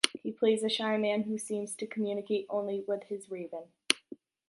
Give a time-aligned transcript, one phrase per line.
[0.23, 3.65] He plays a shy man who seems to communicate only with his raven.